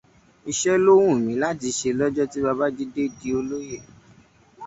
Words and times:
Iṣẹ́ 0.51 0.77
ló 0.85 0.93
wù 1.03 1.11
mí 1.25 1.33
láti 1.43 1.67
ṣe 1.77 1.89
lọ́jọ́ 1.99 2.25
tí 2.31 2.39
Babájídé 2.45 3.03
di 3.17 3.29
olóyè. 3.39 3.79